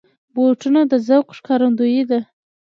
بوټونه 0.33 0.81
د 0.91 0.93
ذوق 1.07 1.27
ښکارندوی 1.37 2.01
دي. 2.09 2.19